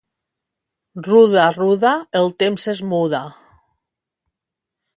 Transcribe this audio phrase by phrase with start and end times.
[1.07, 1.91] Ruda, ruda,
[2.21, 3.21] el temps es muda.